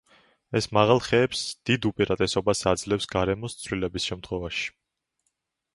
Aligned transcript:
ეს 0.59 0.67
მაღალ 0.77 1.01
ხეებს 1.07 1.41
აძლევს 1.41 1.51
დიდ 1.69 1.85
უპირატესობას 1.91 3.07
გარემოს 3.17 3.59
ცვლილების 3.65 4.09
შემთხვევაში. 4.13 4.69